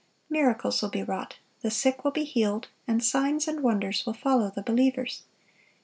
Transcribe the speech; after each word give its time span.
Miracles 0.31 0.81
will 0.81 0.89
be 0.89 1.03
wrought, 1.03 1.35
the 1.61 1.69
sick 1.69 2.03
will 2.03 2.09
be 2.09 2.23
healed, 2.23 2.69
and 2.87 3.03
signs 3.03 3.47
and 3.47 3.61
wonders 3.61 4.03
will 4.03 4.13
follow 4.15 4.49
the 4.49 4.63
believers. 4.63 5.25